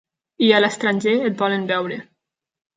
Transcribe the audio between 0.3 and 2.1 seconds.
I a l'estranger et volen veure.